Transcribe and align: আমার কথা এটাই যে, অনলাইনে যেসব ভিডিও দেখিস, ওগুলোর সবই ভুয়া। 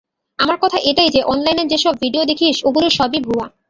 আমার 0.39 0.57
কথা 0.61 0.77
এটাই 0.83 1.09
যে, 1.09 1.21
অনলাইনে 1.23 1.63
যেসব 1.65 1.93
ভিডিও 2.01 2.23
দেখিস, 2.25 2.55
ওগুলোর 2.65 2.93
সবই 2.99 3.19
ভুয়া। 3.19 3.45